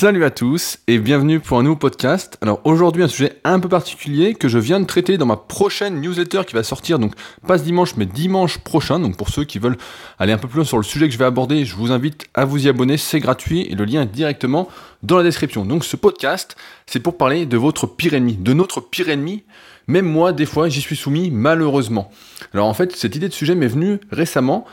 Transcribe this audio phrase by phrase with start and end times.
[0.00, 2.38] Salut à tous et bienvenue pour un nouveau podcast.
[2.40, 6.00] Alors aujourd'hui un sujet un peu particulier que je viens de traiter dans ma prochaine
[6.00, 7.12] newsletter qui va sortir donc
[7.46, 8.98] pas ce dimanche mais dimanche prochain.
[8.98, 9.76] Donc pour ceux qui veulent
[10.18, 12.28] aller un peu plus loin sur le sujet que je vais aborder, je vous invite
[12.32, 14.68] à vous y abonner, c'est gratuit et le lien est directement
[15.02, 15.66] dans la description.
[15.66, 16.56] Donc ce podcast,
[16.86, 19.44] c'est pour parler de votre pire ennemi, de notre pire ennemi.
[19.86, 22.10] Même moi, des fois, j'y suis soumis malheureusement.
[22.54, 24.64] Alors en fait, cette idée de sujet m'est venue récemment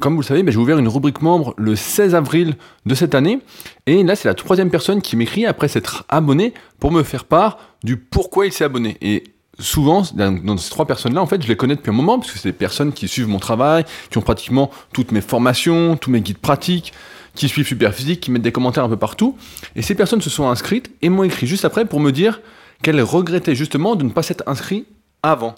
[0.00, 2.54] comme vous le savez, ben, j'ai ouvert une rubrique membre le 16 avril
[2.86, 3.40] de cette année.
[3.86, 7.58] Et là, c'est la troisième personne qui m'écrit après s'être abonné pour me faire part
[7.82, 8.96] du pourquoi il s'est abonné.
[9.00, 9.24] Et
[9.58, 12.38] souvent, dans ces trois personnes-là, en fait, je les connais depuis un moment, parce que
[12.38, 16.20] c'est des personnes qui suivent mon travail, qui ont pratiquement toutes mes formations, tous mes
[16.20, 16.92] guides pratiques,
[17.34, 19.36] qui suivent Superphysique, qui mettent des commentaires un peu partout.
[19.74, 22.40] Et ces personnes se sont inscrites et m'ont écrit juste après pour me dire
[22.82, 24.86] qu'elles regrettaient justement de ne pas s'être inscrites
[25.22, 25.54] avant.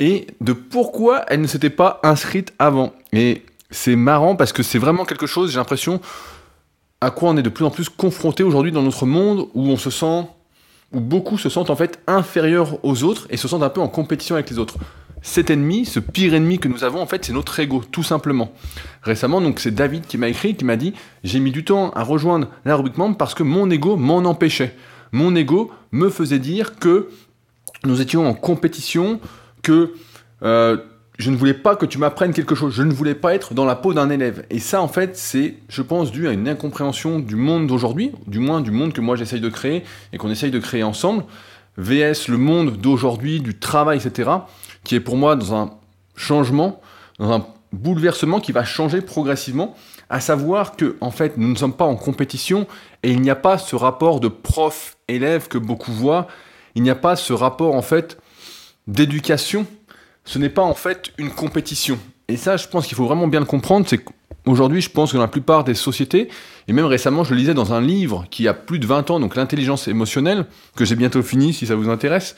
[0.00, 2.92] Et de pourquoi elles ne s'étaient pas inscrites avant.
[3.12, 6.00] Et c'est marrant parce que c'est vraiment quelque chose, j'ai l'impression,
[7.00, 9.76] à quoi on est de plus en plus confronté aujourd'hui dans notre monde où on
[9.76, 10.26] se sent,
[10.92, 13.88] où beaucoup se sentent en fait inférieurs aux autres et se sentent un peu en
[13.88, 14.76] compétition avec les autres.
[15.20, 18.52] Cet ennemi, ce pire ennemi que nous avons, en fait, c'est notre ego, tout simplement.
[19.02, 20.94] Récemment, donc, c'est David qui m'a écrit, qui m'a dit
[21.24, 24.76] J'ai mis du temps à rejoindre la membre parce que mon ego m'en empêchait.
[25.10, 27.08] Mon ego me faisait dire que
[27.84, 29.20] nous étions en compétition,
[29.62, 29.94] que
[30.42, 30.76] euh,
[31.18, 33.64] je ne voulais pas que tu m'apprennes quelque chose, je ne voulais pas être dans
[33.64, 34.46] la peau d'un élève.
[34.50, 38.38] Et ça, en fait, c'est, je pense, dû à une incompréhension du monde d'aujourd'hui, du
[38.38, 41.24] moins du monde que moi j'essaye de créer et qu'on essaye de créer ensemble,
[41.76, 44.30] VS le monde d'aujourd'hui, du travail, etc.,
[44.84, 45.70] qui est pour moi dans un
[46.14, 46.80] changement,
[47.18, 49.74] dans un bouleversement qui va changer progressivement,
[50.10, 52.66] à savoir que, en fait, nous ne sommes pas en compétition
[53.02, 56.28] et il n'y a pas ce rapport de prof-élève que beaucoup voient,
[56.76, 58.18] il n'y a pas ce rapport, en fait,
[58.86, 59.66] d'éducation
[60.28, 61.98] ce n'est pas en fait une compétition.
[62.28, 65.16] Et ça, je pense qu'il faut vraiment bien le comprendre, c'est qu'aujourd'hui, je pense que
[65.16, 66.28] dans la plupart des sociétés,
[66.68, 69.20] et même récemment, je le lisais dans un livre qui a plus de 20 ans,
[69.20, 70.44] donc l'intelligence émotionnelle,
[70.76, 72.36] que j'ai bientôt fini si ça vous intéresse.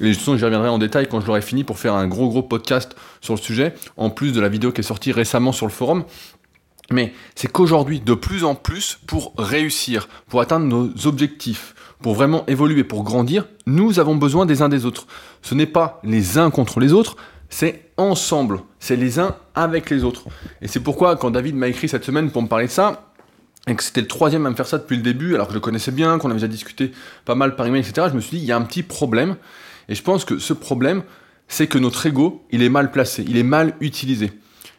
[0.00, 2.44] Et façon, j'y reviendrai en détail quand je l'aurai fini pour faire un gros gros
[2.44, 5.72] podcast sur le sujet, en plus de la vidéo qui est sortie récemment sur le
[5.72, 6.04] forum.
[6.90, 12.44] Mais c'est qu'aujourd'hui, de plus en plus, pour réussir, pour atteindre nos objectifs, pour vraiment
[12.46, 15.06] évoluer, pour grandir, nous avons besoin des uns des autres.
[15.42, 17.16] Ce n'est pas les uns contre les autres,
[17.48, 20.24] c'est ensemble, c'est les uns avec les autres.
[20.60, 23.12] Et c'est pourquoi quand David m'a écrit cette semaine pour me parler de ça,
[23.68, 25.58] et que c'était le troisième à me faire ça depuis le début, alors que je
[25.58, 26.90] le connaissais bien, qu'on avait déjà discuté
[27.24, 29.36] pas mal par email, etc., je me suis dit, il y a un petit problème.
[29.88, 31.02] Et je pense que ce problème,
[31.46, 34.32] c'est que notre ego, il est mal placé, il est mal utilisé.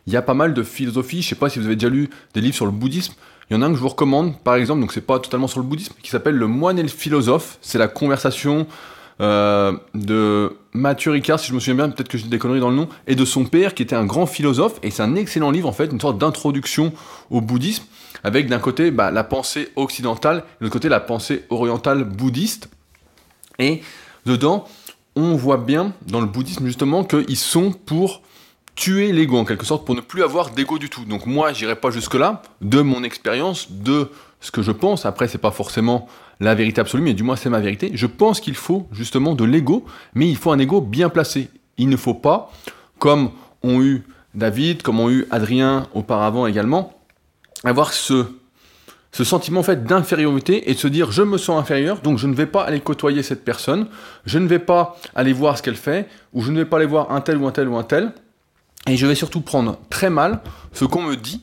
[0.08, 2.10] Il y a pas mal de philosophies, je sais pas si vous avez déjà lu
[2.34, 3.14] des livres sur le bouddhisme,
[3.50, 5.48] il y en a un que je vous recommande, par exemple, donc c'est pas totalement
[5.48, 7.58] sur le bouddhisme, qui s'appelle Le moine et le philosophe.
[7.62, 8.68] C'est la conversation
[9.22, 12.70] euh, de Mathieu Ricard, si je me souviens bien, peut-être que j'ai des conneries dans
[12.70, 14.80] le nom, et de son père, qui était un grand philosophe.
[14.82, 16.94] Et c'est un excellent livre, en fait, une sorte d'introduction
[17.30, 17.84] au bouddhisme,
[18.24, 22.70] avec d'un côté bah, la pensée occidentale, de l'autre côté la pensée orientale bouddhiste.
[23.60, 23.82] Et
[24.26, 24.66] dedans,
[25.16, 28.22] on voit bien dans le bouddhisme justement qu'ils sont pour
[28.76, 31.06] tuer l'ego en quelque sorte pour ne plus avoir d'ego du tout.
[31.06, 34.10] Donc moi, j'irai pas jusque là de mon expérience, de
[34.42, 35.06] ce que je pense.
[35.06, 36.08] Après, c'est pas forcément
[36.40, 37.92] la vérité absolue, mais du moins c'est ma vérité.
[37.94, 39.86] Je pense qu'il faut justement de l'ego,
[40.16, 41.50] mais il faut un ego bien placé.
[41.78, 42.52] Il ne faut pas,
[43.00, 44.04] comme ont eu
[44.36, 46.94] David, comme ont eu Adrien auparavant également,
[47.64, 48.26] avoir ce
[49.12, 52.34] sentiment en fait d'infériorité et de se dire je me sens inférieur, donc je ne
[52.34, 53.88] vais pas aller côtoyer cette personne,
[54.26, 56.88] je ne vais pas aller voir ce qu'elle fait, ou je ne vais pas aller
[56.88, 58.12] voir un tel ou un tel ou un tel,
[58.88, 60.42] et je vais surtout prendre très mal
[60.74, 61.42] ce qu'on me dit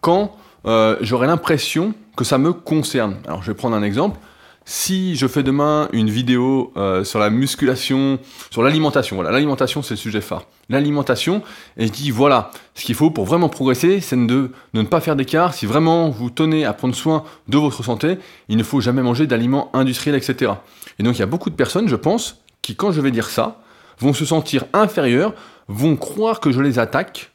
[0.00, 0.36] quand
[0.66, 3.16] euh, j'aurai l'impression que ça me concerne.
[3.26, 4.18] Alors je vais prendre un exemple.
[4.66, 8.18] Si je fais demain une vidéo euh, sur la musculation,
[8.50, 10.44] sur l'alimentation, voilà, l'alimentation c'est le sujet phare.
[10.70, 11.42] L'alimentation,
[11.76, 15.00] et je dis voilà, ce qu'il faut pour vraiment progresser, c'est de, de, ne pas
[15.00, 15.52] faire d'écart.
[15.52, 18.18] Si vraiment vous tenez à prendre soin de votre santé,
[18.48, 20.52] il ne faut jamais manger d'aliments industriels, etc.
[20.98, 23.28] Et donc il y a beaucoup de personnes, je pense, qui quand je vais dire
[23.28, 23.60] ça,
[23.98, 25.34] vont se sentir inférieurs
[25.68, 27.32] vont croire que je les attaque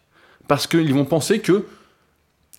[0.48, 1.66] parce qu'ils vont penser que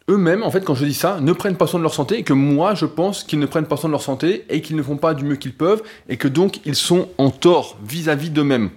[0.09, 2.23] eux-mêmes, en fait, quand je dis ça, ne prennent pas soin de leur santé et
[2.25, 4.83] que moi, je pense qu'ils ne prennent pas soin de leur santé et qu'ils ne
[4.83, 8.71] font pas du mieux qu'ils peuvent et que donc ils sont en tort vis-à-vis d'eux-mêmes.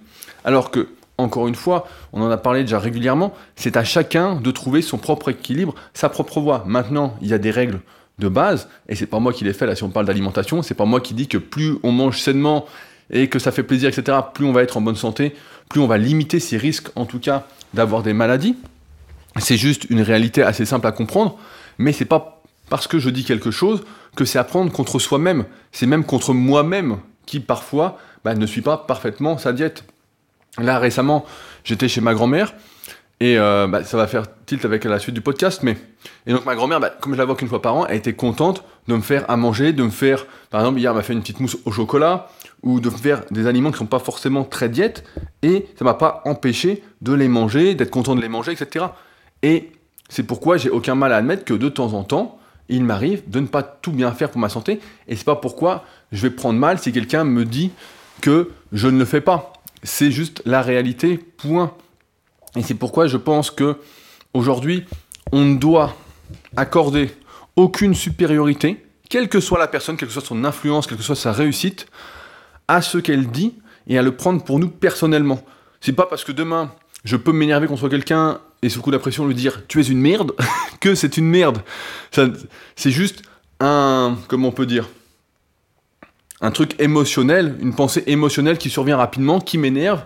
[0.43, 4.51] Alors que, encore une fois, on en a parlé déjà régulièrement, c'est à chacun de
[4.51, 6.63] trouver son propre équilibre, sa propre voie.
[6.67, 7.79] Maintenant, il y a des règles
[8.19, 10.75] de base, et c'est pas moi qui les fais là si on parle d'alimentation, c'est
[10.75, 12.65] pas moi qui dis que plus on mange sainement
[13.09, 15.35] et que ça fait plaisir, etc., plus on va être en bonne santé,
[15.69, 18.55] plus on va limiter ses risques, en tout cas, d'avoir des maladies.
[19.39, 21.37] C'est juste une réalité assez simple à comprendre,
[21.77, 23.83] mais c'est pas parce que je dis quelque chose
[24.15, 25.45] que c'est à prendre contre soi-même.
[25.71, 29.83] C'est même contre moi-même qui, parfois, bah, ne suis pas parfaitement sa diète.
[30.57, 31.25] Là, récemment,
[31.63, 32.53] j'étais chez ma grand-mère,
[33.19, 35.77] Et euh, bah, ça va faire tilt avec la suite du podcast, mais
[36.25, 38.13] et donc ma grand-mère, bah, comme je la vois qu'une fois par an, elle était
[38.13, 41.13] contente de me faire à manger, de me faire, par exemple hier elle m'a fait
[41.13, 42.29] une petite mousse au chocolat,
[42.63, 45.03] ou de faire des aliments qui sont pas forcément très diètes,
[45.41, 48.85] et ça m'a pas empêché de les manger, d'être content de les manger, etc.
[49.41, 49.71] Et
[50.09, 52.39] c'est pourquoi j'ai aucun mal à admettre que de temps en temps,
[52.69, 55.83] il m'arrive de ne pas tout bien faire pour ma santé, et c'est pas pourquoi
[56.11, 57.71] je vais prendre mal si quelqu'un me dit
[58.21, 59.53] que je ne le fais pas.
[59.83, 61.73] C'est juste la réalité, point.
[62.55, 63.77] Et c'est pourquoi je pense que
[64.33, 64.85] aujourd'hui,
[65.31, 65.95] on ne doit
[66.55, 67.11] accorder
[67.55, 71.15] aucune supériorité, quelle que soit la personne, quelle que soit son influence, quelle que soit
[71.15, 71.87] sa réussite,
[72.73, 73.53] à ce qu'elle dit
[73.87, 75.43] et à le prendre pour nous personnellement.
[75.81, 76.71] C'est pas parce que demain
[77.03, 79.99] je peux m'énerver contre quelqu'un et sous coup de pression lui dire tu es une
[79.99, 80.31] merde
[80.79, 81.59] que c'est une merde.
[82.11, 83.23] C'est juste
[83.59, 84.87] un comment on peut dire
[86.41, 90.03] un truc émotionnel, une pensée émotionnelle qui survient rapidement, qui m'énerve,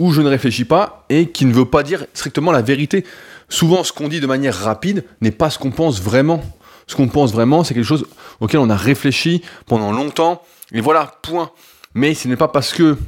[0.00, 3.04] où je ne réfléchis pas et qui ne veut pas dire strictement la vérité.
[3.48, 6.42] Souvent, ce qu'on dit de manière rapide n'est pas ce qu'on pense vraiment.
[6.88, 8.06] Ce qu'on pense vraiment, c'est quelque chose
[8.40, 10.42] auquel on a réfléchi pendant longtemps,
[10.72, 11.50] et voilà, point.
[11.96, 12.98] Mais ce n'est pas parce que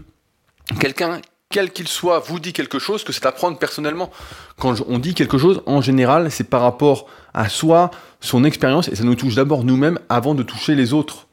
[0.81, 1.20] quelqu'un,
[1.50, 4.11] quel qu'il soit, vous dit quelque chose que c'est à prendre personnellement.
[4.58, 7.90] Quand on dit quelque chose, en général, c'est par rapport à soi,
[8.20, 11.26] son expérience, et ça nous touche d'abord nous-mêmes avant de toucher les autres.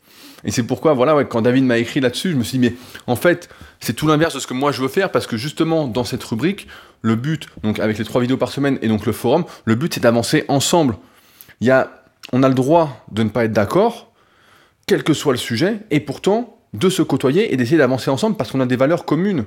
[0.44, 2.76] Et c'est pourquoi, voilà, quand David m'a écrit là-dessus, je me suis dit, mais
[3.08, 3.48] en fait,
[3.80, 6.26] c'est tout l'inverse de ce que moi je veux faire, parce que justement, dans cette
[6.26, 6.68] rubrique,
[7.04, 9.94] le but, donc avec les trois vidéos par semaine et donc le forum, le but
[9.94, 10.98] c'est d'avancer ensemble.
[11.62, 12.04] Il y a,
[12.34, 14.12] on a le droit de ne pas être d'accord,
[14.88, 18.52] quel que soit le sujet, et pourtant de se côtoyer et d'essayer d'avancer ensemble parce
[18.52, 19.46] qu'on a des valeurs communes.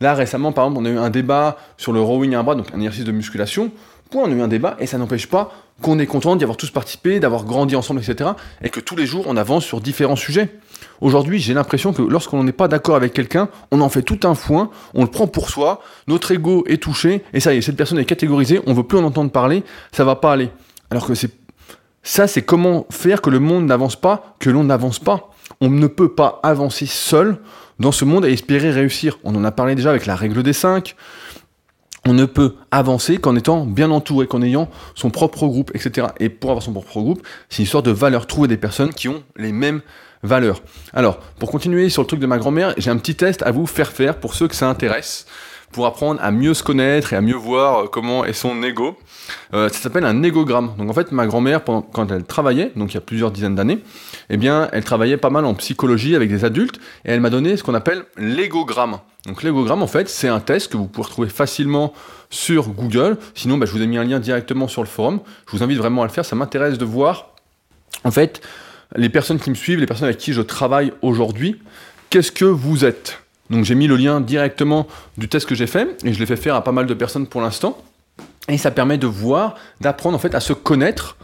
[0.00, 2.54] Là, récemment, par exemple, on a eu un débat sur le rowing à un bras,
[2.54, 3.70] donc un exercice de musculation.
[4.14, 5.52] On a eu un débat et ça n'empêche pas
[5.82, 8.30] qu'on est content d'y avoir tous participé, d'avoir grandi ensemble, etc.
[8.62, 10.48] Et que tous les jours, on avance sur différents sujets.
[11.00, 14.34] Aujourd'hui, j'ai l'impression que lorsqu'on n'est pas d'accord avec quelqu'un, on en fait tout un
[14.34, 17.76] foin, on le prend pour soi, notre ego est touché, et ça y est, cette
[17.76, 19.62] personne est catégorisée, on veut plus en entendre parler,
[19.92, 20.50] ça va pas aller.
[20.90, 21.30] Alors que c'est
[22.02, 25.29] ça, c'est comment faire que le monde n'avance pas, que l'on n'avance pas.
[25.60, 27.38] On ne peut pas avancer seul
[27.78, 29.18] dans ce monde et espérer réussir.
[29.24, 30.96] On en a parlé déjà avec la règle des 5.
[32.06, 36.08] On ne peut avancer qu'en étant bien entouré, qu'en ayant son propre groupe, etc.
[36.18, 39.08] Et pour avoir son propre groupe, c'est une sorte de valeur, trouver des personnes qui
[39.08, 39.82] ont les mêmes
[40.22, 40.62] valeurs.
[40.94, 43.66] Alors, pour continuer sur le truc de ma grand-mère, j'ai un petit test à vous
[43.66, 45.26] faire faire pour ceux que ça intéresse
[45.72, 48.96] pour apprendre à mieux se connaître et à mieux voir euh, comment est son ego.
[49.54, 50.72] Euh, ça s'appelle un égogramme.
[50.78, 53.80] Donc en fait, ma grand-mère, quand elle travaillait, donc il y a plusieurs dizaines d'années,
[54.30, 54.38] eh
[54.72, 57.74] elle travaillait pas mal en psychologie avec des adultes et elle m'a donné ce qu'on
[57.74, 58.98] appelle l'égogramme.
[59.26, 61.92] Donc l'égogramme, en fait, c'est un test que vous pouvez retrouver facilement
[62.30, 63.18] sur Google.
[63.34, 65.20] Sinon, bah, je vous ai mis un lien directement sur le forum.
[65.46, 66.24] Je vous invite vraiment à le faire.
[66.24, 67.34] Ça m'intéresse de voir,
[68.04, 68.40] en fait,
[68.96, 71.60] les personnes qui me suivent, les personnes avec qui je travaille aujourd'hui,
[72.08, 73.20] qu'est-ce que vous êtes?
[73.50, 74.86] Donc j'ai mis le lien directement
[75.18, 77.26] du test que j'ai fait et je l'ai fait faire à pas mal de personnes
[77.26, 77.76] pour l'instant.
[78.48, 81.16] Et ça permet de voir, d'apprendre en fait à se connaître,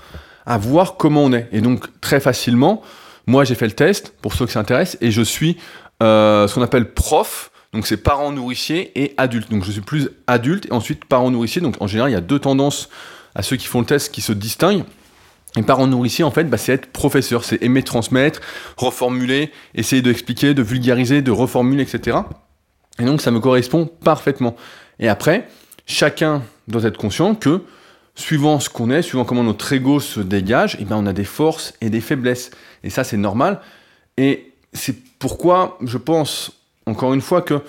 [0.45, 1.49] à voir comment on est.
[1.53, 2.83] Et donc très facilement,
[3.27, 5.57] moi j'ai fait le test pour ceux qui s'intéressent et je suis
[6.03, 7.51] euh, ce qu'on appelle prof.
[7.73, 9.51] Donc c'est parent nourricier et adulte.
[9.51, 11.63] Donc je suis plus adulte et ensuite parent nourricier.
[11.63, 12.89] Donc en général il y a deux tendances
[13.37, 14.85] à ceux qui font le test qui se distinguent.
[15.57, 18.41] Et parent nourricier, en fait, bah, c'est être professeur, c'est aimer transmettre,
[18.77, 22.19] reformuler, essayer d'expliquer, de vulgariser, de reformuler, etc.
[22.99, 24.55] Et donc, ça me correspond parfaitement.
[24.99, 25.49] Et après,
[25.87, 27.63] chacun doit être conscient que,
[28.15, 31.25] suivant ce qu'on est, suivant comment notre ego se dégage, eh ben, on a des
[31.25, 32.51] forces et des faiblesses.
[32.85, 33.61] Et ça, c'est normal.
[34.19, 36.53] Et c'est pourquoi je pense,
[36.87, 37.63] encore une fois, que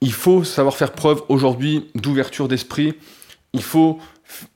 [0.00, 2.94] il faut savoir faire preuve aujourd'hui d'ouverture d'esprit.
[3.52, 3.98] Il faut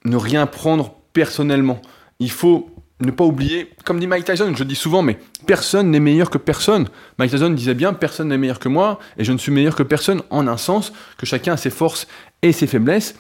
[0.04, 1.80] ne rien prendre personnellement
[2.22, 5.90] il faut ne pas oublier, comme dit Mike Tyson, je le dis souvent, mais personne
[5.90, 6.88] n'est meilleur que personne.
[7.18, 9.82] Mike Tyson disait bien, personne n'est meilleur que moi, et je ne suis meilleur que
[9.82, 12.06] personne en un sens, que chacun a ses forces
[12.42, 13.16] et ses faiblesses,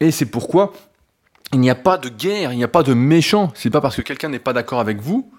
[0.00, 0.72] et c'est pourquoi
[1.52, 3.50] il n'y a pas de guerre, il n'y a pas de méchant.
[3.54, 5.30] C'est pas parce que quelqu'un n'est pas d'accord avec vous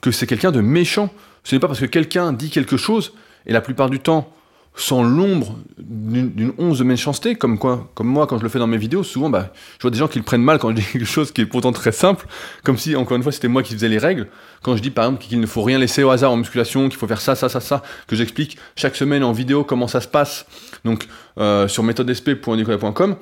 [0.00, 1.10] que c'est quelqu'un de méchant.
[1.44, 3.14] Ce n'est pas parce que quelqu'un dit quelque chose,
[3.46, 4.32] et la plupart du temps,
[4.76, 8.66] sans l'ombre d'une once de méchanceté, comme, quoi, comme moi quand je le fais dans
[8.66, 10.84] mes vidéos, souvent bah, je vois des gens qui le prennent mal quand je dis
[10.92, 12.26] quelque chose qui est pourtant très simple,
[12.64, 14.28] comme si encore une fois c'était moi qui faisais les règles.
[14.62, 16.98] Quand je dis par exemple qu'il ne faut rien laisser au hasard en musculation, qu'il
[16.98, 20.08] faut faire ça, ça, ça, ça, que j'explique chaque semaine en vidéo comment ça se
[20.08, 20.46] passe,
[20.84, 21.06] donc
[21.38, 23.16] euh, sur méthodesp.nicolas.com,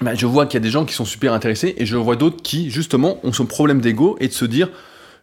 [0.00, 2.16] bah, je vois qu'il y a des gens qui sont super intéressés et je vois
[2.16, 4.70] d'autres qui justement ont ce problème d'ego et de se dire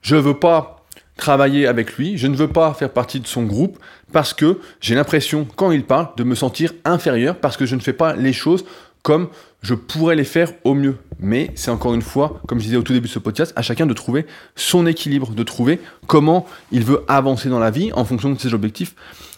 [0.02, 0.79] je veux pas
[1.20, 3.78] travailler avec lui, je ne veux pas faire partie de son groupe
[4.12, 7.82] parce que j'ai l'impression, quand il parle, de me sentir inférieur parce que je ne
[7.82, 8.66] fais pas les choses
[9.04, 9.30] comme
[9.62, 10.98] je pourrais les faire au mieux.
[11.20, 13.62] Mais c'est encore une fois, comme je disais au tout début de ce podcast, à
[13.62, 18.06] chacun de trouver son équilibre, de trouver comment il veut avancer dans la vie en
[18.06, 18.96] fonction de ses objectifs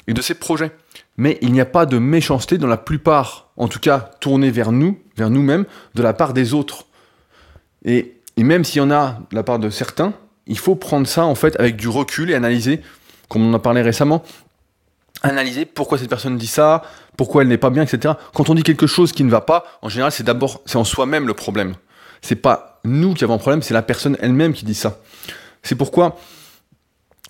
[0.07, 0.71] et de ses projets.
[1.17, 4.71] mais il n'y a pas de méchanceté dans la plupart, en tout cas tournée vers
[4.71, 6.85] nous, vers nous-mêmes, de la part des autres.
[7.85, 10.13] Et, et même s'il y en a de la part de certains,
[10.51, 12.81] il faut prendre ça en fait avec du recul et analyser,
[13.29, 14.21] comme on en a parlé récemment,
[15.23, 16.83] analyser pourquoi cette personne dit ça,
[17.15, 18.15] pourquoi elle n'est pas bien, etc.
[18.33, 20.83] Quand on dit quelque chose qui ne va pas, en général, c'est d'abord, c'est en
[20.83, 21.75] soi-même le problème.
[22.21, 24.99] C'est pas nous qui avons un problème, c'est la personne elle-même qui dit ça.
[25.63, 26.17] C'est pourquoi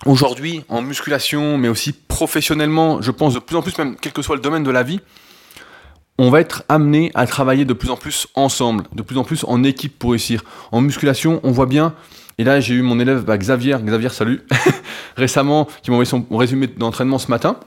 [0.07, 4.23] aujourd'hui, en musculation, mais aussi professionnellement, je pense de plus en plus, même quel que
[4.23, 4.99] soit le domaine de la vie,
[6.17, 9.43] on va être amené à travailler de plus en plus ensemble, de plus en plus
[9.47, 10.43] en équipe pour réussir.
[10.71, 11.93] En musculation, on voit bien,
[12.41, 14.41] et là j'ai eu mon élève bah, Xavier, Xavier salut,
[15.15, 17.59] récemment, qui m'a envoyé son résumé d'entraînement ce matin,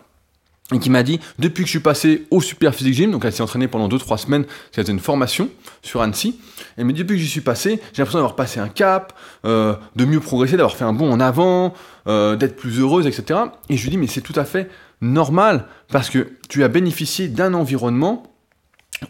[0.72, 3.32] et qui m'a dit, depuis que je suis passé au Super Physique Gym, donc elle
[3.32, 5.48] s'est entraînée pendant 2-3 semaines, c'était une formation
[5.82, 6.40] sur Annecy,
[6.76, 9.12] et depuis que j'y suis passé, j'ai l'impression d'avoir passé un cap,
[9.44, 11.72] euh, de mieux progresser, d'avoir fait un bond en avant,
[12.08, 13.38] euh, d'être plus heureuse, etc.
[13.68, 14.68] Et je lui dis, mais c'est tout à fait
[15.00, 18.24] normal, parce que tu as bénéficié d'un environnement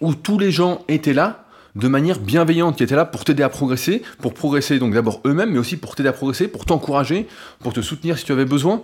[0.02, 1.43] où tous les gens étaient là
[1.74, 5.50] de manière bienveillante, qui étaient là pour t'aider à progresser, pour progresser donc d'abord eux-mêmes,
[5.50, 7.26] mais aussi pour t'aider à progresser, pour t'encourager,
[7.60, 8.82] pour te soutenir si tu avais besoin.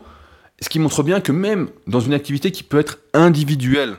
[0.61, 3.97] Ce qui montre bien que même dans une activité qui peut être individuelle,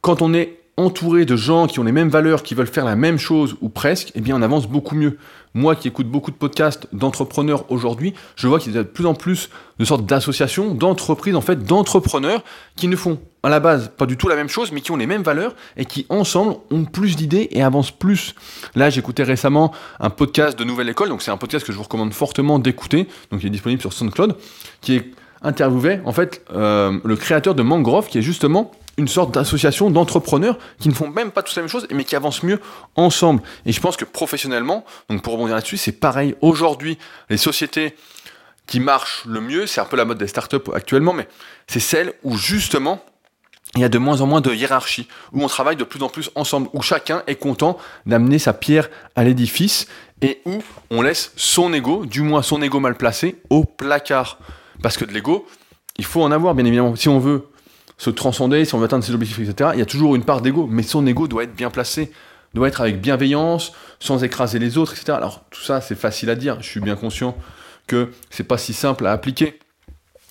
[0.00, 2.96] quand on est entouré de gens qui ont les mêmes valeurs, qui veulent faire la
[2.96, 5.18] même chose ou presque, eh bien on avance beaucoup mieux.
[5.54, 9.06] Moi qui écoute beaucoup de podcasts d'entrepreneurs aujourd'hui, je vois qu'il y a de plus
[9.06, 12.42] en plus de sortes d'associations, d'entreprises en fait, d'entrepreneurs
[12.74, 14.96] qui ne font à la base pas du tout la même chose, mais qui ont
[14.96, 18.34] les mêmes valeurs et qui ensemble ont plus d'idées et avancent plus.
[18.74, 21.84] Là, j'écoutais récemment un podcast de Nouvelle École, donc c'est un podcast que je vous
[21.84, 24.36] recommande fortement d'écouter, donc il est disponible sur SoundCloud,
[24.80, 25.10] qui est
[25.42, 28.70] interviewait en fait euh, le créateur de Mangrove, qui est justement
[29.02, 32.16] une sorte d'association d'entrepreneurs qui ne font même pas tous la même chose, mais qui
[32.16, 32.60] avancent mieux
[32.96, 33.42] ensemble.
[33.66, 36.34] Et je pense que professionnellement, donc pour rebondir là-dessus, c'est pareil.
[36.40, 37.94] Aujourd'hui, les sociétés
[38.66, 41.28] qui marchent le mieux, c'est un peu la mode des startups actuellement, mais
[41.66, 43.04] c'est celle où justement
[43.74, 46.08] il y a de moins en moins de hiérarchie, où on travaille de plus en
[46.08, 49.86] plus ensemble, où chacun est content d'amener sa pierre à l'édifice
[50.20, 54.38] et où on laisse son ego, du moins son ego mal placé, au placard.
[54.82, 55.46] Parce que de l'ego,
[55.96, 56.94] il faut en avoir, bien évidemment.
[56.96, 57.48] Si on veut
[57.98, 60.40] se transcender, si on veut atteindre ses objectifs, etc., il y a toujours une part
[60.40, 60.66] d'ego.
[60.70, 62.12] Mais son ego doit être bien placé,
[62.54, 65.12] doit être avec bienveillance, sans écraser les autres, etc.
[65.12, 66.60] Alors, tout ça, c'est facile à dire.
[66.60, 67.36] Je suis bien conscient
[67.86, 69.58] que c'est pas si simple à appliquer.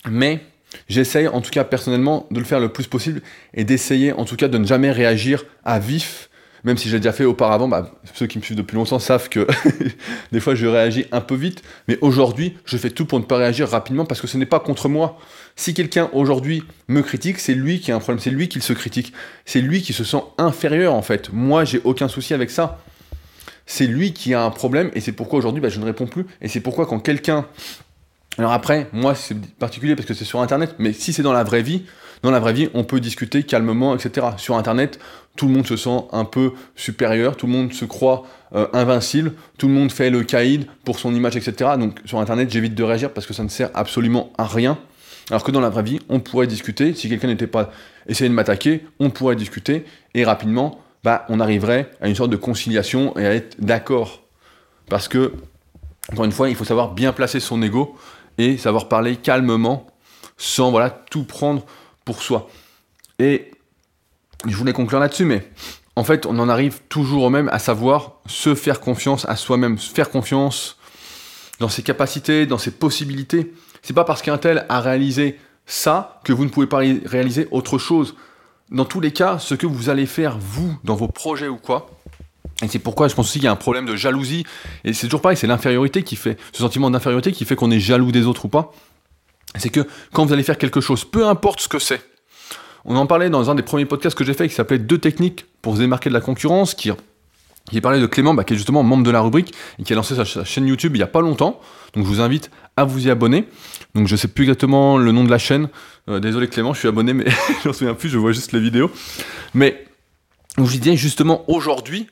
[0.08, 0.44] Mais
[0.88, 3.22] j'essaye, en tout cas personnellement, de le faire le plus possible
[3.54, 6.28] et d'essayer, en tout cas, de ne jamais réagir à vif
[6.64, 9.46] même si j'ai déjà fait auparavant, bah, ceux qui me suivent depuis longtemps savent que
[10.32, 13.36] des fois je réagis un peu vite, mais aujourd'hui je fais tout pour ne pas
[13.36, 15.18] réagir rapidement parce que ce n'est pas contre moi.
[15.56, 18.72] Si quelqu'un aujourd'hui me critique, c'est lui qui a un problème, c'est lui qui se
[18.72, 19.12] critique,
[19.44, 21.32] c'est lui qui se sent inférieur en fait.
[21.32, 22.80] Moi j'ai aucun souci avec ça.
[23.66, 26.26] C'est lui qui a un problème et c'est pourquoi aujourd'hui bah, je ne réponds plus.
[26.40, 27.46] Et c'est pourquoi quand quelqu'un...
[28.38, 31.44] Alors après, moi c'est particulier parce que c'est sur Internet, mais si c'est dans la
[31.44, 31.84] vraie vie,
[32.22, 34.28] dans la vraie vie, on peut discuter calmement, etc.
[34.36, 34.98] Sur Internet,
[35.36, 38.24] tout le monde se sent un peu supérieur, tout le monde se croit
[38.54, 41.72] euh, invincible, tout le monde fait le caïd pour son image, etc.
[41.78, 44.78] Donc sur Internet, j'évite de réagir parce que ça ne sert absolument à rien.
[45.30, 46.94] Alors que dans la vraie vie, on pourrait discuter.
[46.94, 47.70] Si quelqu'un n'était pas
[48.06, 52.36] essayé de m'attaquer, on pourrait discuter et rapidement, bah, on arriverait à une sorte de
[52.36, 54.22] conciliation et à être d'accord.
[54.88, 55.32] Parce que,
[56.12, 57.96] encore une fois, il faut savoir bien placer son ego
[58.38, 59.86] et savoir parler calmement
[60.36, 61.64] sans voilà tout prendre
[62.04, 62.48] pour soi.
[63.18, 63.50] Et
[64.46, 65.48] je voulais conclure là-dessus, mais
[65.94, 69.78] en fait, on en arrive toujours au même, à savoir se faire confiance à soi-même,
[69.78, 70.78] se faire confiance
[71.60, 73.52] dans ses capacités, dans ses possibilités.
[73.82, 77.78] C'est pas parce qu'un tel a réalisé ça que vous ne pouvez pas réaliser autre
[77.78, 78.16] chose.
[78.70, 81.90] Dans tous les cas, ce que vous allez faire, vous, dans vos projets ou quoi,
[82.62, 84.44] et c'est pourquoi je pense aussi qu'il y a un problème de jalousie,
[84.84, 87.80] et c'est toujours pareil, c'est l'infériorité qui fait, ce sentiment d'infériorité qui fait qu'on est
[87.80, 88.72] jaloux des autres ou pas,
[89.56, 92.02] c'est que quand vous allez faire quelque chose, peu importe ce que c'est,
[92.84, 95.46] on en parlait dans un des premiers podcasts que j'ai fait qui s'appelait Deux techniques
[95.60, 96.90] pour se démarquer de la concurrence, qui,
[97.70, 99.96] qui parlait de Clément, bah, qui est justement membre de la rubrique et qui a
[99.96, 101.60] lancé sa, chaîne YouTube il n'y a pas longtemps.
[101.94, 103.46] Donc je vous invite à vous y abonner.
[103.94, 105.68] Donc je sais plus exactement le nom de la chaîne.
[106.08, 107.26] Euh, désolé Clément, je suis abonné, mais
[107.62, 108.90] je m'en souviens plus, je vois juste les vidéos.
[109.54, 109.84] Mais
[110.58, 112.08] je disais justement aujourd'hui,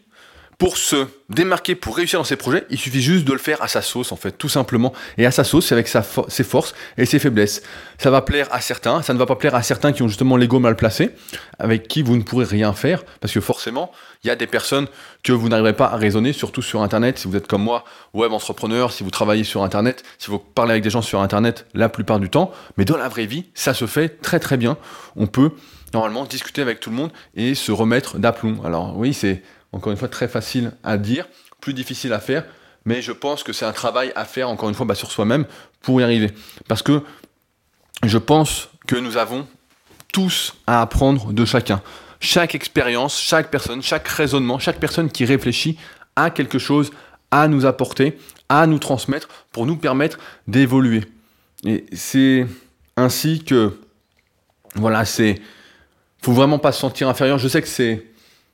[0.61, 3.67] pour se démarquer, pour réussir dans ses projets, il suffit juste de le faire à
[3.67, 4.93] sa sauce, en fait, tout simplement.
[5.17, 7.63] Et à sa sauce, c'est avec ses forces et ses faiblesses.
[7.97, 10.37] Ça va plaire à certains, ça ne va pas plaire à certains qui ont justement
[10.37, 11.13] l'ego mal placé,
[11.59, 13.91] avec qui vous ne pourrez rien faire, parce que forcément,
[14.23, 14.87] il y a des personnes
[15.23, 18.31] que vous n'arriverez pas à raisonner, surtout sur Internet, si vous êtes comme moi, web
[18.31, 21.89] entrepreneur, si vous travaillez sur Internet, si vous parlez avec des gens sur Internet la
[21.89, 24.77] plupart du temps, mais dans la vraie vie, ça se fait très très bien.
[25.17, 25.53] On peut
[25.95, 28.61] normalement discuter avec tout le monde et se remettre d'aplomb.
[28.63, 31.27] Alors oui, c'est encore une fois, très facile à dire,
[31.61, 32.45] plus difficile à faire,
[32.85, 35.47] mais je pense que c'est un travail à faire, encore une fois, bah, sur soi-même
[35.83, 36.33] pour y arriver.
[36.69, 37.03] Parce que
[38.05, 39.47] je pense que nous avons
[40.13, 41.83] tous à apprendre de chacun.
[42.21, 45.79] Chaque expérience, chaque personne, chaque raisonnement, chaque personne qui réfléchit
[46.17, 46.91] a quelque chose
[47.31, 51.05] à nous apporter, à nous transmettre pour nous permettre d'évoluer.
[51.65, 52.47] Et c'est
[52.97, 53.79] ainsi que,
[54.75, 55.41] voilà, c'est,
[56.23, 57.39] faut vraiment pas se sentir inférieur.
[57.39, 58.10] Je sais que c'est,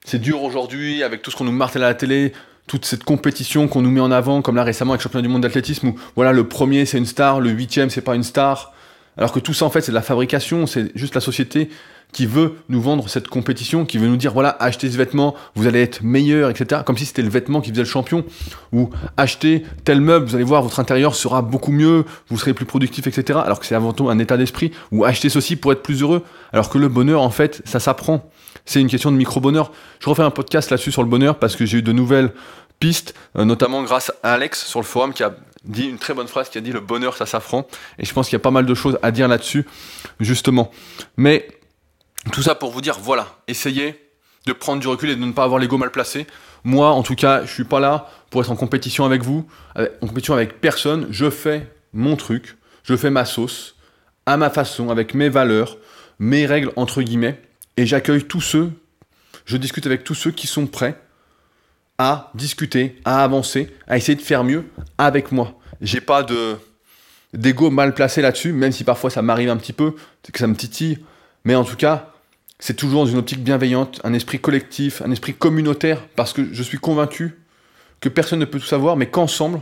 [0.06, 2.32] c'est dur aujourd'hui avec tout ce qu'on nous martèle à la télé,
[2.68, 5.28] toute cette compétition qu'on nous met en avant, comme là récemment avec le championnat du
[5.28, 8.72] monde d'athlétisme, où voilà, le premier c'est une star, le huitième c'est pas une star.
[9.18, 11.70] Alors que tout ça en fait c'est de la fabrication, c'est juste la société
[12.12, 15.66] qui veut nous vendre cette compétition, qui veut nous dire voilà, achetez ce vêtement, vous
[15.66, 16.82] allez être meilleur, etc.
[16.86, 18.24] Comme si c'était le vêtement qui faisait le champion.
[18.72, 22.64] Ou achetez tel meuble, vous allez voir, votre intérieur sera beaucoup mieux, vous serez plus
[22.64, 23.40] productif, etc.
[23.44, 24.70] Alors que c'est avant tout un état d'esprit.
[24.92, 26.22] Ou achetez ceci pour être plus heureux.
[26.52, 28.30] Alors que le bonheur, en fait, ça s'apprend.
[28.66, 29.72] C'est une question de micro-bonheur.
[30.00, 32.32] Je refais un podcast là-dessus sur le bonheur parce que j'ai eu de nouvelles
[32.78, 36.28] pistes, euh, notamment grâce à Alex sur le forum qui a dit une très bonne
[36.28, 37.66] phrase qui a dit le bonheur ça s'apprend
[37.98, 39.66] et je pense qu'il y a pas mal de choses à dire là-dessus
[40.20, 40.70] justement
[41.16, 41.48] mais
[42.32, 44.00] tout ça pour vous dire, voilà, essayez
[44.46, 46.26] de prendre du recul et de ne pas avoir l'ego mal placé.
[46.64, 49.46] Moi, en tout cas, je suis pas là pour être en compétition avec vous,
[49.76, 51.06] en compétition avec personne.
[51.10, 53.76] Je fais mon truc, je fais ma sauce,
[54.24, 55.78] à ma façon, avec mes valeurs,
[56.18, 57.40] mes règles entre guillemets,
[57.76, 58.72] et j'accueille tous ceux,
[59.44, 60.98] je discute avec tous ceux qui sont prêts
[61.98, 64.64] à discuter, à avancer, à essayer de faire mieux
[64.98, 65.58] avec moi.
[65.80, 66.56] J'ai pas de
[67.32, 69.94] d'ego mal placé là-dessus, même si parfois ça m'arrive un petit peu,
[70.32, 70.98] que ça me titille,
[71.44, 72.12] mais en tout cas,
[72.58, 76.62] c'est toujours dans une optique bienveillante, un esprit collectif, un esprit communautaire, parce que je
[76.62, 77.38] suis convaincu
[78.00, 79.60] que personne ne peut tout savoir, mais qu'ensemble,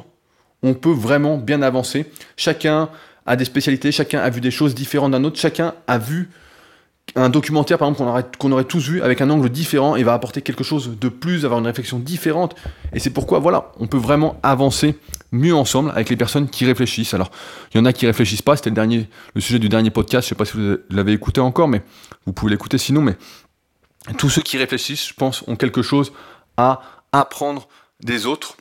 [0.62, 2.06] on peut vraiment bien avancer.
[2.36, 2.90] Chacun
[3.26, 6.30] a des spécialités, chacun a vu des choses différentes d'un autre, chacun a vu
[7.16, 10.42] un documentaire, par exemple, qu'on aurait, tous vu avec un angle différent et va apporter
[10.42, 12.56] quelque chose de plus, avoir une réflexion différente.
[12.92, 14.98] Et c'est pourquoi, voilà, on peut vraiment avancer
[15.30, 17.14] mieux ensemble avec les personnes qui réfléchissent.
[17.14, 17.30] Alors,
[17.72, 20.24] il y en a qui réfléchissent pas, c'était le, dernier, le sujet du dernier podcast,
[20.24, 21.82] je sais pas si vous l'avez écouté encore, mais
[22.26, 23.16] vous pouvez l'écouter sinon, mais
[24.18, 26.12] tous ceux qui réfléchissent, je pense, ont quelque chose
[26.56, 26.80] à
[27.12, 27.68] apprendre
[28.02, 28.56] des autres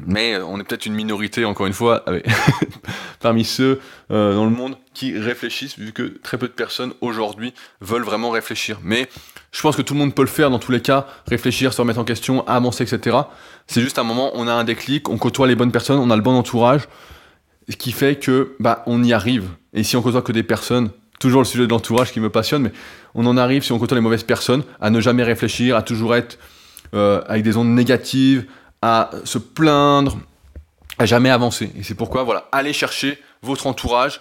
[0.00, 2.04] mais euh, on est peut-être une minorité, encore une fois,
[3.20, 3.80] parmi ceux
[4.10, 8.30] euh, dans le monde qui réfléchissent, vu que très peu de personnes aujourd'hui veulent vraiment
[8.30, 8.78] réfléchir.
[8.82, 9.08] Mais
[9.52, 11.80] je pense que tout le monde peut le faire dans tous les cas, réfléchir, se
[11.80, 13.18] remettre en question, avancer, etc.
[13.66, 16.16] C'est juste un moment, on a un déclic, on côtoie les bonnes personnes, on a
[16.16, 16.88] le bon entourage,
[17.68, 19.48] ce qui fait que bah, on y arrive.
[19.74, 20.90] Et si on côtoie que des personnes,
[21.20, 22.72] toujours le sujet de l'entourage qui me passionne, mais
[23.14, 26.14] on en arrive, si on côtoie les mauvaises personnes, à ne jamais réfléchir, à toujours
[26.16, 26.38] être
[26.94, 28.46] euh, avec des ondes négatives,
[28.82, 30.18] à se plaindre,
[30.98, 31.70] à jamais avancer.
[31.78, 34.20] Et c'est pourquoi, voilà, allez chercher votre entourage,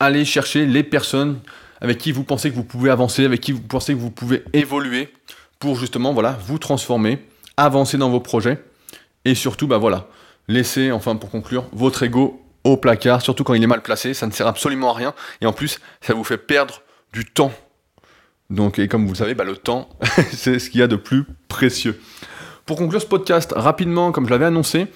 [0.00, 1.40] allez chercher les personnes
[1.80, 4.42] avec qui vous pensez que vous pouvez avancer, avec qui vous pensez que vous pouvez
[4.52, 5.12] évoluer
[5.58, 7.24] pour justement, voilà, vous transformer,
[7.56, 8.62] avancer dans vos projets
[9.24, 10.08] et surtout, bah voilà,
[10.48, 14.26] laisser, enfin pour conclure, votre ego au placard, surtout quand il est mal placé, ça
[14.26, 17.52] ne sert absolument à rien et en plus, ça vous fait perdre du temps.
[18.50, 19.88] Donc, et comme vous le savez, bah, le temps,
[20.32, 22.00] c'est ce qu'il y a de plus précieux.
[22.68, 24.88] Pour conclure ce podcast rapidement, comme je l'avais annoncé,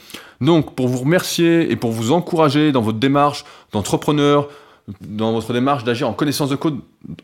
[0.42, 4.50] donc pour vous remercier et pour vous encourager dans votre démarche d'entrepreneur,
[5.00, 6.74] dans votre démarche d'agir en connaissance de cause,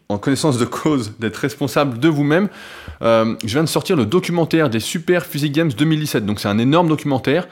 [0.09, 2.49] en connaissance de cause, d'être responsable de vous-même,
[3.03, 6.25] euh, je viens de sortir le documentaire des Super Physique Games 2017.
[6.25, 7.47] Donc c'est un énorme documentaire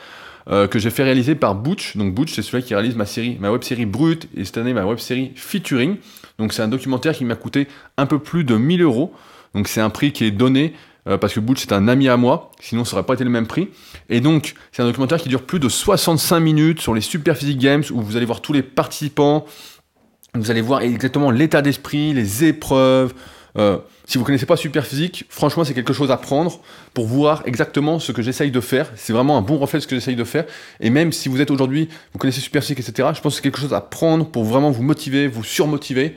[0.48, 1.98] euh, que j'ai fait réaliser par Butch.
[1.98, 4.72] Donc Butch, c'est celui qui réalise ma série, ma web série Brute et cette année
[4.72, 5.96] ma web série Featuring.
[6.38, 9.12] Donc c'est un documentaire qui m'a coûté un peu plus de 1000 euros.
[9.54, 10.72] Donc c'est un prix qui est donné
[11.08, 13.30] euh, parce que Butch c'est un ami à moi, sinon ça aurait pas été le
[13.30, 13.68] même prix.
[14.08, 17.58] Et donc c'est un documentaire qui dure plus de 65 minutes sur les Super Physique
[17.58, 19.44] Games où vous allez voir tous les participants,
[20.34, 23.14] vous allez voir exactement l'état d'esprit, les épreuves.
[23.56, 26.60] Euh, si vous connaissez pas Super Physique, franchement c'est quelque chose à prendre
[26.92, 28.90] pour voir exactement ce que j'essaye de faire.
[28.96, 30.44] C'est vraiment un bon reflet de ce que j'essaye de faire.
[30.80, 33.42] Et même si vous êtes aujourd'hui, vous connaissez Super Physique, etc., je pense que c'est
[33.42, 36.16] quelque chose à prendre pour vraiment vous motiver, vous surmotiver.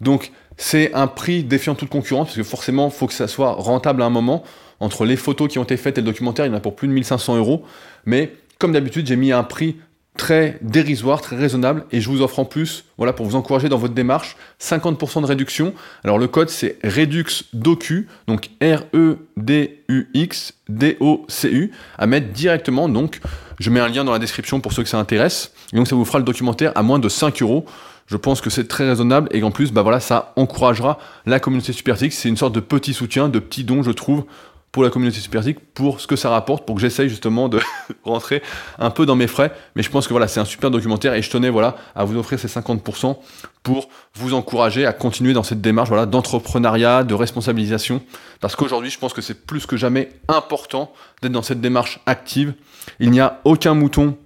[0.00, 3.52] Donc c'est un prix défiant toute concurrence, parce que forcément, il faut que ça soit
[3.52, 4.44] rentable à un moment.
[4.80, 6.76] Entre les photos qui ont été faites et le documentaire, il y en a pour
[6.76, 7.64] plus de 1500 euros.
[8.04, 9.76] Mais comme d'habitude, j'ai mis un prix
[10.16, 13.78] très dérisoire, très raisonnable, et je vous offre en plus, voilà, pour vous encourager dans
[13.78, 15.72] votre démarche, 50% de réduction.
[16.02, 23.20] Alors le code c'est REDUXDOCU, donc R-E-D-U-X D-O-C-U, à mettre directement, donc
[23.60, 25.94] je mets un lien dans la description pour ceux que ça intéresse, et donc ça
[25.94, 27.64] vous fera le documentaire à moins de 5 euros.
[28.08, 31.72] Je pense que c'est très raisonnable et qu'en plus, bah voilà, ça encouragera la communauté
[31.72, 32.10] SuperTix.
[32.16, 34.24] C'est une sorte de petit soutien, de petit don, je trouve,
[34.72, 37.60] pour la communauté SuperTix, pour ce que ça rapporte, pour que j'essaye justement de
[38.04, 38.42] rentrer
[38.78, 39.52] un peu dans mes frais.
[39.76, 42.16] Mais je pense que voilà, c'est un super documentaire et je tenais voilà à vous
[42.16, 43.16] offrir ces 50%
[43.62, 48.00] pour vous encourager à continuer dans cette démarche voilà d'entrepreneuriat, de responsabilisation.
[48.40, 52.54] Parce qu'aujourd'hui, je pense que c'est plus que jamais important d'être dans cette démarche active.
[53.00, 54.16] Il n'y a aucun mouton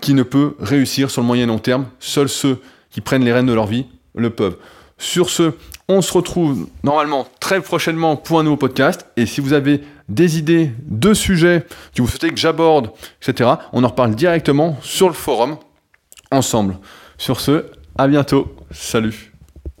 [0.00, 1.86] qui ne peut réussir sur le moyen long terme.
[1.98, 2.60] Seuls ceux
[2.96, 4.56] qui prennent les rênes de leur vie le peuvent.
[4.96, 5.52] Sur ce,
[5.86, 9.06] on se retrouve normalement très prochainement pour un nouveau podcast.
[9.18, 13.84] Et si vous avez des idées de sujets que vous souhaitez que j'aborde, etc., on
[13.84, 15.58] en reparle directement sur le forum
[16.30, 16.78] ensemble.
[17.18, 17.66] Sur ce,
[17.98, 18.56] à bientôt.
[18.70, 19.35] Salut.